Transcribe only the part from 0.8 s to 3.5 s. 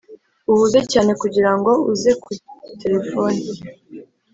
cyane kugirango uze kuri terefone.